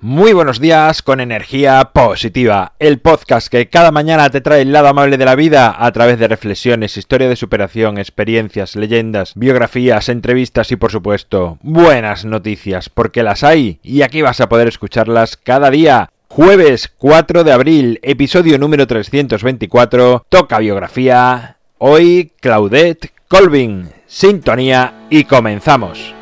[0.00, 4.86] Muy buenos días con energía positiva, el podcast que cada mañana te trae el lado
[4.86, 10.70] amable de la vida a través de reflexiones, historia de superación, experiencias, leyendas, biografías, entrevistas
[10.70, 15.68] y por supuesto buenas noticias, porque las hay y aquí vas a poder escucharlas cada
[15.68, 16.10] día.
[16.28, 21.56] Jueves 4 de abril, episodio número 324, toca biografía.
[21.78, 26.17] Hoy Claudette Colvin, sintonía y comenzamos.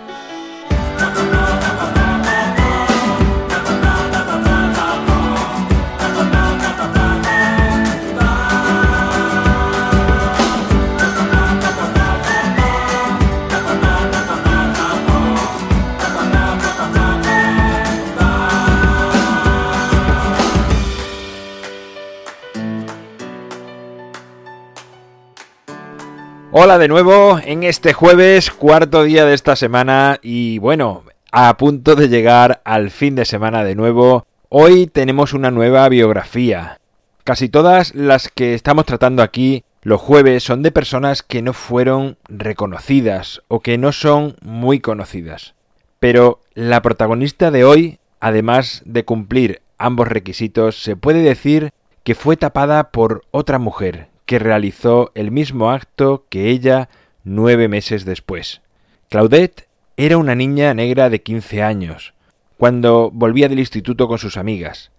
[26.58, 31.96] Hola de nuevo en este jueves, cuarto día de esta semana y bueno, a punto
[31.96, 34.26] de llegar al fin de semana de nuevo.
[34.48, 36.80] Hoy tenemos una nueva biografía.
[37.24, 42.16] Casi todas las que estamos tratando aquí los jueves son de personas que no fueron
[42.26, 45.54] reconocidas o que no son muy conocidas.
[46.00, 52.38] Pero la protagonista de hoy, además de cumplir ambos requisitos, se puede decir que fue
[52.38, 56.88] tapada por otra mujer, que realizó el mismo acto que ella
[57.24, 58.60] nueve meses después.
[59.08, 62.12] Claudette era una niña negra de 15 años,
[62.58, 64.90] cuando volvía del instituto con sus amigas.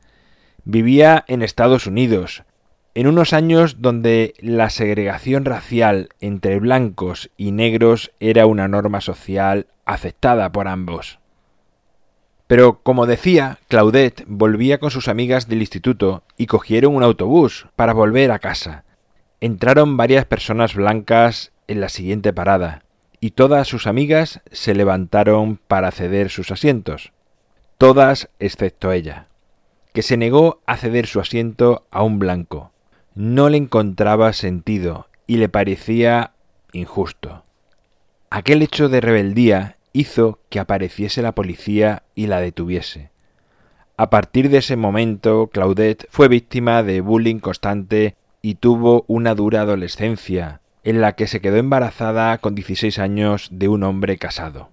[0.64, 2.44] Vivía en Estados Unidos,
[2.96, 9.68] en unos años donde la segregación racial entre blancos y negros era una norma social
[9.86, 11.20] aceptada por ambos.
[12.48, 17.94] Pero, como decía, Claudette volvía con sus amigas del instituto y cogieron un autobús para
[17.94, 18.86] volver a casa.
[19.40, 22.84] Entraron varias personas blancas en la siguiente parada,
[23.20, 27.12] y todas sus amigas se levantaron para ceder sus asientos.
[27.78, 29.28] Todas excepto ella,
[29.94, 32.72] que se negó a ceder su asiento a un blanco.
[33.14, 36.34] No le encontraba sentido y le parecía
[36.72, 37.44] injusto.
[38.30, 43.12] Aquel hecho de rebeldía hizo que apareciese la policía y la detuviese.
[43.98, 49.62] A partir de ese momento, Claudette fue víctima de bullying constante y tuvo una dura
[49.62, 54.70] adolescencia, en la que se quedó embarazada con 16 años de un hombre casado.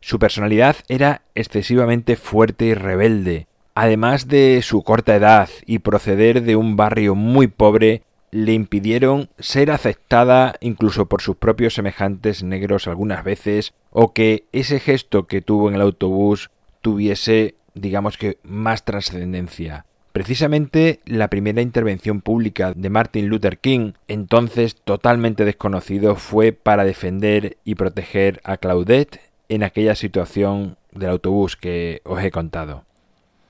[0.00, 6.56] Su personalidad era excesivamente fuerte y rebelde, además de su corta edad y proceder de
[6.56, 13.24] un barrio muy pobre, le impidieron ser aceptada incluso por sus propios semejantes negros algunas
[13.24, 16.50] veces, o que ese gesto que tuvo en el autobús
[16.80, 19.86] tuviese, digamos que, más trascendencia.
[20.12, 27.56] Precisamente la primera intervención pública de Martin Luther King, entonces totalmente desconocido, fue para defender
[27.64, 32.84] y proteger a Claudette en aquella situación del autobús que os he contado.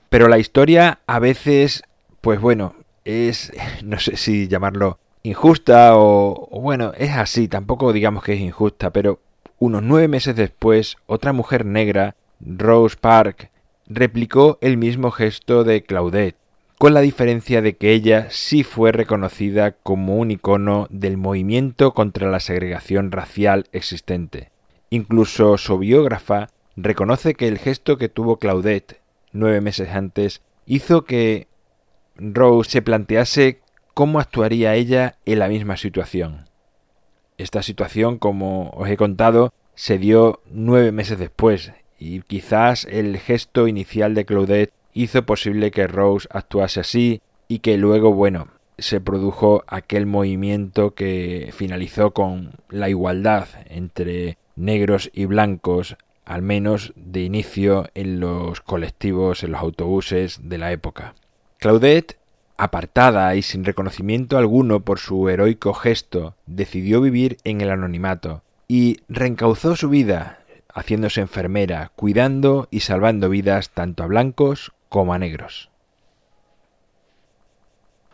[0.07, 1.83] Pero la historia a veces,
[2.21, 3.51] pues bueno, es,
[3.83, 9.19] no sé si llamarlo injusta o, bueno, es así, tampoco digamos que es injusta, pero
[9.59, 13.49] unos nueve meses después, otra mujer negra, Rose Park,
[13.85, 16.37] replicó el mismo gesto de Claudette
[16.83, 22.29] con la diferencia de que ella sí fue reconocida como un icono del movimiento contra
[22.29, 24.51] la segregación racial existente.
[24.89, 28.99] Incluso su biógrafa reconoce que el gesto que tuvo Claudette
[29.31, 31.47] nueve meses antes hizo que
[32.17, 33.61] Rose se plantease
[33.93, 36.49] cómo actuaría ella en la misma situación.
[37.37, 43.69] Esta situación, como os he contado, se dio nueve meses después, y quizás el gesto
[43.69, 49.63] inicial de Claudette hizo posible que Rose actuase así y que luego, bueno, se produjo
[49.67, 57.89] aquel movimiento que finalizó con la igualdad entre negros y blancos, al menos de inicio
[57.93, 61.15] en los colectivos, en los autobuses de la época.
[61.59, 62.17] Claudette,
[62.57, 68.97] apartada y sin reconocimiento alguno por su heroico gesto, decidió vivir en el anonimato y
[69.07, 70.39] reencauzó su vida,
[70.73, 75.71] haciéndose enfermera, cuidando y salvando vidas tanto a blancos como a negros.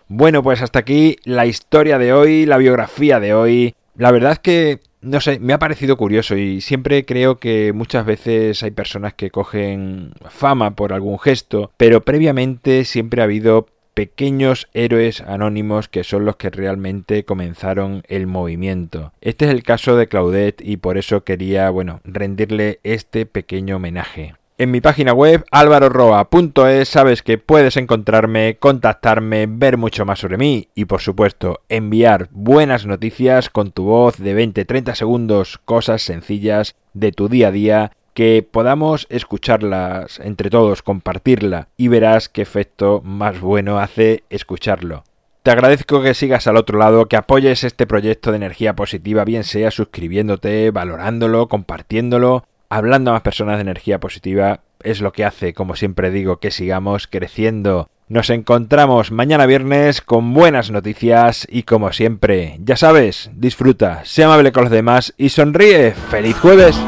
[0.08, 3.76] Bueno, pues hasta aquí la historia de hoy, la biografía de hoy.
[3.98, 8.06] La verdad es que, no sé, me ha parecido curioso y siempre creo que muchas
[8.06, 14.70] veces hay personas que cogen fama por algún gesto, pero previamente siempre ha habido pequeños
[14.74, 19.12] héroes anónimos que son los que realmente comenzaron el movimiento.
[19.20, 24.39] Este es el caso de Claudette y por eso quería, bueno, rendirle este pequeño homenaje.
[24.60, 30.68] En mi página web alvaroroa.es sabes que puedes encontrarme, contactarme, ver mucho más sobre mí
[30.76, 37.14] y por supuesto enviar buenas noticias con tu voz de 20-30 segundos, cosas sencillas de
[37.14, 43.40] tu día a día que podamos escucharlas entre todos, compartirla y verás qué efecto más
[43.40, 45.06] bueno hace escucharlo.
[45.42, 49.46] Te agradezco que sigas al otro lado, que apoyes este proyecto de energía positiva, bien
[49.46, 55.54] sea suscribiéndote, valorándolo, compartiéndolo, hablando a más personas de energía positiva, es lo que hace,
[55.54, 57.90] como siempre digo, que sigamos creciendo.
[58.08, 64.52] Nos encontramos mañana viernes con buenas noticias y como siempre, ya sabes, disfruta, sea amable
[64.52, 65.92] con los demás y sonríe.
[65.92, 66.80] ¡Feliz jueves!